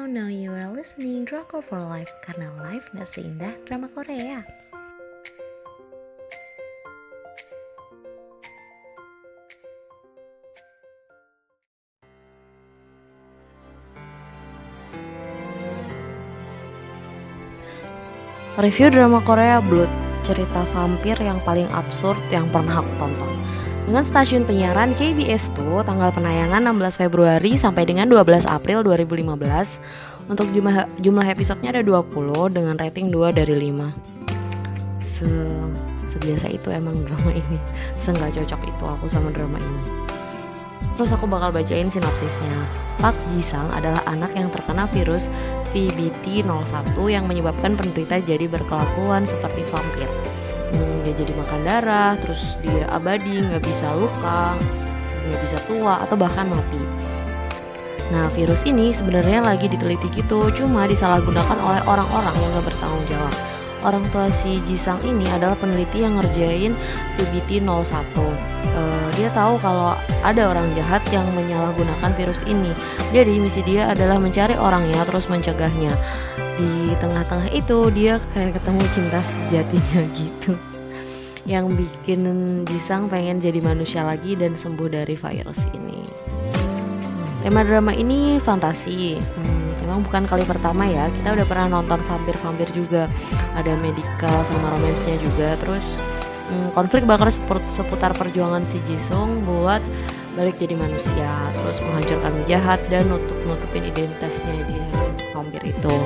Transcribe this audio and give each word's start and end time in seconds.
Now, 0.00 0.08
now 0.08 0.32
you 0.32 0.48
are 0.56 0.72
listening 0.72 1.28
Drakor 1.28 1.60
for 1.60 1.76
Life 1.76 2.08
karena 2.24 2.48
life 2.64 2.88
gak 2.96 3.04
seindah 3.04 3.52
drama 3.68 3.84
Korea. 3.92 4.48
Review 18.56 18.88
drama 18.88 19.20
Korea 19.20 19.60
Blood, 19.60 19.92
cerita 20.24 20.64
vampir 20.72 21.20
yang 21.20 21.44
paling 21.44 21.68
absurd 21.76 22.16
yang 22.32 22.48
pernah 22.48 22.80
aku 22.80 22.92
tonton. 22.96 23.32
Dengan 23.90 24.06
stasiun 24.06 24.46
penyiaran 24.46 24.94
KBS 24.94 25.50
2 25.58 25.82
tanggal 25.82 26.14
penayangan 26.14 26.62
16 26.62 26.94
Februari 26.94 27.58
sampai 27.58 27.90
dengan 27.90 28.06
12 28.06 28.46
April 28.46 28.86
2015 28.86 30.30
Untuk 30.30 30.46
jumlah, 30.54 30.86
jumlah 31.02 31.26
episodenya 31.26 31.74
ada 31.74 31.82
20 31.82 32.54
dengan 32.54 32.78
rating 32.78 33.10
2 33.10 33.34
dari 33.34 33.50
5 33.50 35.02
Se, 35.02 35.26
Sebiasa 36.06 36.54
itu 36.54 36.70
emang 36.70 37.02
drama 37.02 37.34
ini. 37.34 37.58
Seenggak 37.98 38.30
cocok 38.38 38.62
itu 38.62 38.84
aku 38.86 39.10
sama 39.10 39.34
drama 39.34 39.58
ini. 39.58 39.82
Terus 40.94 41.10
aku 41.10 41.26
bakal 41.26 41.50
bacain 41.50 41.90
sinopsisnya. 41.90 42.62
Park 43.02 43.18
Jisang 43.34 43.74
adalah 43.74 44.06
anak 44.06 44.30
yang 44.38 44.54
terkena 44.54 44.86
virus 44.94 45.26
VBT01 45.74 46.94
yang 47.10 47.26
menyebabkan 47.26 47.74
penderita 47.74 48.22
jadi 48.22 48.46
berkelakuan 48.46 49.26
seperti 49.26 49.66
vampir 49.66 50.06
dia 51.10 51.26
jadi 51.26 51.34
makan 51.34 51.60
darah 51.66 52.14
terus 52.22 52.54
dia 52.62 52.86
abadi 52.94 53.42
nggak 53.42 53.66
bisa 53.66 53.90
luka 53.98 54.54
nggak 55.26 55.42
bisa 55.42 55.58
tua 55.66 56.06
atau 56.06 56.14
bahkan 56.14 56.46
mati. 56.46 56.78
Nah 58.10 58.26
virus 58.34 58.66
ini 58.66 58.90
sebenarnya 58.90 59.42
lagi 59.42 59.70
diteliti 59.70 60.10
gitu 60.14 60.50
cuma 60.54 60.86
disalahgunakan 60.90 61.58
oleh 61.62 61.82
orang-orang 61.86 62.34
yang 62.42 62.50
gak 62.58 62.66
bertanggung 62.70 63.06
jawab. 63.06 63.34
Orang 63.80 64.04
tua 64.12 64.28
si 64.28 64.60
Jisang 64.68 65.00
ini 65.08 65.24
adalah 65.32 65.56
peneliti 65.56 66.04
yang 66.04 66.20
ngerjain 66.20 66.76
VBT 67.16 67.64
01 67.64 67.72
uh, 67.80 69.08
Dia 69.16 69.32
tahu 69.32 69.56
kalau 69.56 69.96
ada 70.20 70.52
orang 70.52 70.68
jahat 70.76 71.00
yang 71.08 71.24
menyalahgunakan 71.32 72.12
virus 72.12 72.44
ini. 72.44 72.76
Jadi 73.16 73.40
misi 73.40 73.64
dia 73.64 73.88
adalah 73.88 74.20
mencari 74.20 74.52
orangnya 74.52 75.00
terus 75.08 75.32
mencegahnya. 75.32 75.96
Di 76.60 76.92
tengah-tengah 77.00 77.48
itu 77.56 77.88
dia 77.88 78.20
kayak 78.36 78.60
ketemu 78.60 78.82
cinta 78.92 79.20
sejatinya 79.24 80.02
gitu 80.18 80.69
yang 81.50 81.66
bikin 81.74 82.22
Jisang 82.62 83.10
pengen 83.10 83.42
jadi 83.42 83.58
manusia 83.58 84.06
lagi 84.06 84.38
dan 84.38 84.54
sembuh 84.54 84.86
dari 84.86 85.18
virus 85.18 85.66
ini. 85.74 86.06
Tema 87.42 87.66
drama 87.66 87.90
ini 87.90 88.38
fantasi. 88.38 89.18
Hmm, 89.18 89.82
emang 89.82 90.06
bukan 90.06 90.30
kali 90.30 90.46
pertama 90.46 90.86
ya. 90.86 91.10
Kita 91.10 91.34
udah 91.34 91.46
pernah 91.50 91.82
nonton 91.82 91.98
vampir-vampir 92.06 92.70
juga. 92.70 93.10
Ada 93.58 93.74
medical 93.82 94.46
sama 94.46 94.78
romansnya 94.78 95.18
juga. 95.18 95.58
Terus 95.58 95.82
hmm, 96.54 96.78
konflik 96.78 97.02
bakal 97.02 97.34
seputar 97.66 98.14
perjuangan 98.14 98.62
si 98.62 98.78
Jisung 98.86 99.42
buat 99.42 99.82
balik 100.38 100.54
jadi 100.62 100.78
manusia. 100.78 101.50
Terus 101.58 101.82
menghancurkan 101.82 102.34
jahat 102.46 102.78
dan 102.86 103.10
nutup 103.10 103.36
nutupin 103.42 103.90
identitasnya 103.90 104.54
dia 104.70 104.86
vampir 105.34 105.66
itu. 105.66 105.96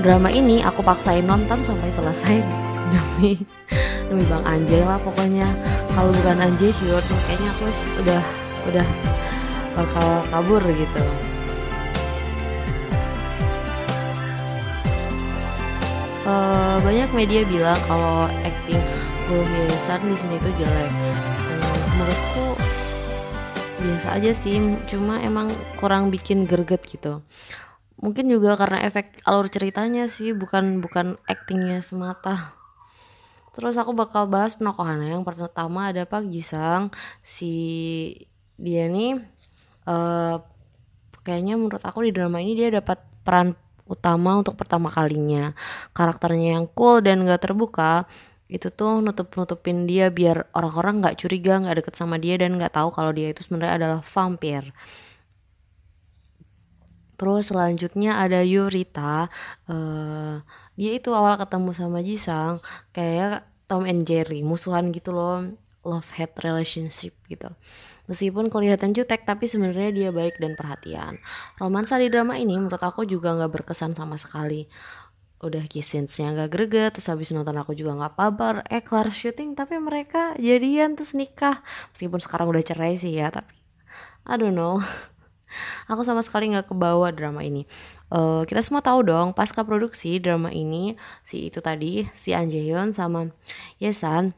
Drama 0.00 0.32
ini 0.32 0.64
aku 0.64 0.80
paksain 0.80 1.28
nonton 1.28 1.60
sampai 1.60 1.92
selesai 1.92 2.40
demi 2.94 3.44
demi 4.10 4.26
bang 4.26 4.42
Anjay 4.42 4.82
lah 4.82 4.98
pokoknya. 4.98 5.54
Kalau 5.94 6.10
bukan 6.10 6.36
Anjay 6.42 6.74
Hyun 6.82 7.04
kayaknya 7.30 7.48
aku 7.54 7.64
udah 8.02 8.22
udah 8.66 8.86
bakal 9.78 10.08
kabur 10.34 10.62
gitu. 10.74 11.04
Uh, 16.26 16.78
banyak 16.82 17.10
media 17.14 17.42
bilang 17.46 17.78
kalau 17.86 18.26
acting 18.42 18.82
Go 19.30 19.40
Hyesan 19.46 20.02
di 20.04 20.16
sini 20.18 20.36
tuh 20.42 20.52
jelek. 20.58 20.90
Uh, 20.90 21.78
menurutku 21.94 22.46
biasa 23.80 24.20
aja 24.20 24.32
sih 24.36 24.58
cuma 24.90 25.22
emang 25.22 25.48
kurang 25.78 26.10
bikin 26.10 26.44
greget 26.50 26.82
gitu. 26.82 27.22
Mungkin 28.02 28.26
juga 28.26 28.58
karena 28.58 28.82
efek 28.84 29.22
alur 29.22 29.46
ceritanya 29.46 30.10
sih 30.10 30.34
bukan 30.34 30.82
bukan 30.82 31.14
actingnya 31.28 31.78
semata 31.84 32.59
terus 33.54 33.74
aku 33.76 33.92
bakal 33.96 34.26
bahas 34.30 34.54
penokohannya. 34.58 35.14
Yang 35.18 35.24
pertama 35.26 35.90
ada 35.90 36.06
Pak 36.06 36.26
Jisang 36.30 36.94
si 37.22 37.54
dia 38.60 38.86
nih 38.92 39.16
uh, 39.88 40.36
kayaknya 41.24 41.56
menurut 41.56 41.80
aku 41.80 42.04
di 42.04 42.12
drama 42.12 42.40
ini 42.40 42.52
dia 42.56 42.68
dapat 42.72 43.00
peran 43.24 43.56
utama 43.90 44.38
untuk 44.38 44.54
pertama 44.54 44.88
kalinya. 44.88 45.52
Karakternya 45.96 46.60
yang 46.60 46.66
cool 46.72 47.02
dan 47.02 47.26
gak 47.26 47.50
terbuka 47.50 48.06
itu 48.50 48.66
tuh 48.74 48.98
nutup 48.98 49.30
nutupin 49.38 49.86
dia 49.86 50.10
biar 50.10 50.50
orang-orang 50.58 50.98
nggak 50.98 51.22
curiga 51.22 51.62
nggak 51.62 51.86
deket 51.86 51.94
sama 51.94 52.18
dia 52.18 52.34
dan 52.34 52.58
nggak 52.58 52.74
tahu 52.74 52.90
kalau 52.90 53.14
dia 53.14 53.30
itu 53.30 53.46
sebenarnya 53.46 53.78
adalah 53.78 54.00
vampir. 54.02 54.74
Terus 57.14 57.52
selanjutnya 57.52 58.16
ada 58.18 58.40
Yurita. 58.40 59.28
Uh, 59.68 60.40
dia 60.80 60.96
itu 60.96 61.12
awal 61.12 61.36
ketemu 61.36 61.76
sama 61.76 62.00
Jisang 62.00 62.64
kayak 62.96 63.44
Tom 63.68 63.84
and 63.84 64.08
Jerry, 64.08 64.40
musuhan 64.40 64.88
gitu 64.96 65.12
loh, 65.12 65.44
love 65.84 66.08
hate 66.16 66.32
relationship 66.40 67.12
gitu. 67.28 67.52
Meskipun 68.08 68.48
kelihatan 68.48 68.96
jutek 68.96 69.28
tapi 69.28 69.44
sebenarnya 69.44 69.92
dia 69.92 70.08
baik 70.10 70.40
dan 70.40 70.56
perhatian. 70.56 71.20
Romansa 71.60 72.00
di 72.00 72.08
drama 72.08 72.40
ini 72.40 72.56
menurut 72.56 72.80
aku 72.80 73.04
juga 73.04 73.36
nggak 73.36 73.60
berkesan 73.60 73.92
sama 73.92 74.16
sekali. 74.16 74.66
Udah 75.44 75.68
kissensnya 75.68 76.32
nggak 76.32 76.50
greget, 76.50 76.90
terus 76.96 77.12
habis 77.12 77.30
nonton 77.30 77.54
aku 77.60 77.76
juga 77.76 77.94
nggak 77.94 78.16
pabar. 78.16 78.54
Eh 78.66 78.80
kelar 78.80 79.12
syuting 79.12 79.52
tapi 79.52 79.76
mereka 79.78 80.32
jadian 80.40 80.96
terus 80.96 81.12
nikah. 81.12 81.62
Meskipun 81.92 82.18
sekarang 82.18 82.48
udah 82.50 82.64
cerai 82.64 82.96
sih 82.96 83.14
ya, 83.14 83.28
tapi 83.28 83.52
I 84.26 84.34
don't 84.40 84.56
know. 84.56 84.80
Aku 85.90 86.06
sama 86.06 86.22
sekali 86.22 86.50
nggak 86.50 86.70
kebawa 86.70 87.10
drama 87.10 87.42
ini. 87.42 87.66
Uh, 88.10 88.42
kita 88.42 88.58
semua 88.58 88.82
tahu 88.82 89.06
dong, 89.06 89.30
pasca 89.30 89.62
produksi 89.62 90.18
drama 90.18 90.50
ini 90.50 90.98
si 91.22 91.46
itu 91.46 91.62
tadi 91.62 92.10
si 92.10 92.34
An 92.34 92.50
Jaehyun 92.50 92.90
sama 92.90 93.30
Yesan 93.78 94.34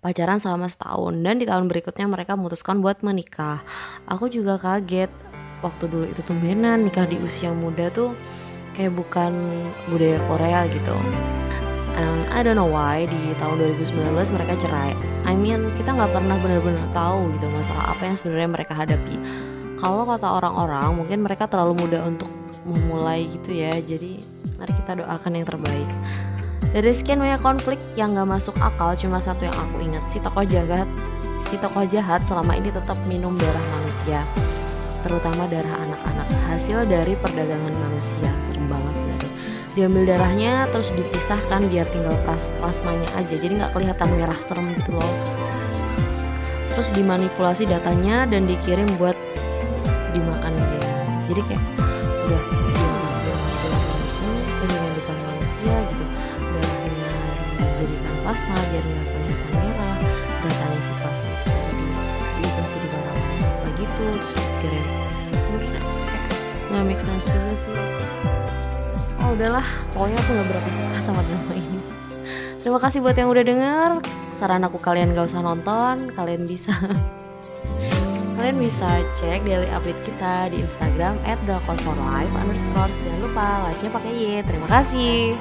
pacaran 0.00 0.40
selama 0.40 0.64
setahun 0.70 1.12
dan 1.20 1.36
di 1.36 1.44
tahun 1.44 1.68
berikutnya 1.68 2.08
mereka 2.08 2.40
memutuskan 2.40 2.80
buat 2.80 3.04
menikah. 3.04 3.60
Aku 4.08 4.32
juga 4.32 4.56
kaget 4.56 5.12
waktu 5.60 5.84
dulu 5.92 6.08
itu 6.08 6.24
tumbenan 6.24 6.88
nikah 6.88 7.04
di 7.04 7.20
usia 7.20 7.52
muda 7.52 7.92
tuh 7.92 8.16
kayak 8.72 8.96
bukan 8.96 9.32
budaya 9.92 10.16
Korea 10.24 10.60
gitu. 10.72 10.96
And 11.96 12.28
I 12.28 12.44
don't 12.44 12.60
know 12.60 12.68
why 12.68 13.08
di 13.08 13.32
tahun 13.40 13.60
2019 13.80 14.36
mereka 14.36 14.52
cerai. 14.56 14.92
I 15.28 15.36
mean 15.36 15.68
kita 15.76 15.92
nggak 15.92 16.16
pernah 16.16 16.36
benar-benar 16.40 16.88
tahu 16.96 17.34
gitu 17.36 17.48
masalah 17.52 17.92
apa 17.92 18.02
yang 18.08 18.16
sebenarnya 18.16 18.48
mereka 18.52 18.72
hadapi 18.72 19.16
kalau 19.76 20.08
kata 20.08 20.40
orang-orang 20.40 20.96
mungkin 20.96 21.20
mereka 21.20 21.44
terlalu 21.44 21.84
muda 21.84 22.00
untuk 22.08 22.28
memulai 22.66 23.30
gitu 23.30 23.54
ya. 23.54 23.78
Jadi 23.78 24.20
mari 24.58 24.72
kita 24.74 24.98
doakan 24.98 25.32
yang 25.38 25.46
terbaik. 25.46 25.90
Dari 26.74 26.92
sekian 26.92 27.22
banyak 27.22 27.40
konflik 27.40 27.80
yang 27.94 28.12
gak 28.12 28.28
masuk 28.28 28.52
akal 28.60 28.92
cuma 28.98 29.22
satu 29.22 29.48
yang 29.48 29.56
aku 29.56 29.80
ingat 29.80 30.04
si 30.12 30.20
tokoh 30.20 30.44
jahat 30.44 30.84
si 31.46 31.56
tokoh 31.56 31.86
jahat 31.88 32.20
selama 32.26 32.58
ini 32.58 32.68
tetap 32.74 32.98
minum 33.06 33.32
darah 33.38 33.66
manusia 33.78 34.20
terutama 35.06 35.46
darah 35.46 35.70
anak-anak. 35.86 36.26
Hasil 36.50 36.82
dari 36.90 37.14
perdagangan 37.14 37.70
manusia 37.70 38.30
serem 38.42 38.66
banget 38.66 38.94
ya. 38.98 39.16
Diambil 39.78 40.02
darahnya 40.10 40.66
terus 40.74 40.90
dipisahkan 40.98 41.70
biar 41.70 41.86
tinggal 41.86 42.18
plas 42.26 42.50
plasmanya 42.58 43.06
aja. 43.14 43.38
Jadi 43.38 43.62
nggak 43.62 43.70
kelihatan 43.70 44.08
merah 44.18 44.38
serem 44.42 44.66
gitu 44.74 44.98
loh. 44.98 45.14
Terus 46.74 46.90
dimanipulasi 46.92 47.70
datanya 47.70 48.26
dan 48.26 48.50
dikirim 48.50 48.90
buat 48.98 49.14
dimakan 50.10 50.52
dia. 50.58 50.90
Jadi 51.30 51.40
kayak 51.54 51.64
dijadikan 57.76 58.14
plasma 58.24 58.56
biar 58.56 58.84
nggak 58.88 59.04
kelihatan 59.12 59.52
merah 59.52 59.96
datanya 60.40 60.80
si 60.80 60.92
plasma 60.96 61.28
itu 61.28 61.48
jadi 61.52 61.84
diubah 62.40 62.66
jadi 62.72 62.86
barang 62.88 63.18
kayak 63.36 63.74
gitu 63.76 64.06
terus 64.16 64.28
kayak 64.64 65.84
nggak 66.72 66.84
make 66.88 67.02
sense 67.04 67.28
juga 67.28 67.52
sih 67.60 67.76
oh 69.20 69.28
udahlah 69.36 69.66
pokoknya 69.92 70.16
aku 70.16 70.30
nggak 70.32 70.48
berapa 70.48 70.68
suka 70.72 70.98
sama 71.04 71.20
drama 71.20 71.52
ini 71.52 71.80
terima 72.64 72.78
kasih 72.80 72.98
buat 73.04 73.16
yang 73.20 73.28
udah 73.28 73.44
denger 73.44 73.90
saran 74.32 74.64
aku 74.64 74.80
kalian 74.80 75.12
gak 75.12 75.28
usah 75.32 75.44
nonton 75.44 76.16
kalian 76.16 76.48
bisa 76.48 76.72
Kalian 78.36 78.60
bisa 78.60 79.00
cek 79.16 79.48
daily 79.48 79.64
update 79.72 79.96
kita 80.04 80.52
di 80.52 80.60
Instagram 80.60 81.16
at 81.24 81.40
underscore. 81.48 82.92
Jangan 82.92 83.20
lupa 83.24 83.64
like-nya 83.64 83.88
pakai 83.88 84.12
Y. 84.12 84.44
Terima 84.44 84.68
kasih. 84.68 85.40